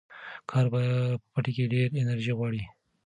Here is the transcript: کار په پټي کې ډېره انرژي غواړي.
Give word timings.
کار 0.49 0.65
په 0.73 0.79
پټي 1.31 1.51
کې 1.55 1.71
ډېره 1.73 1.97
انرژي 2.01 2.33
غواړي. 2.37 2.61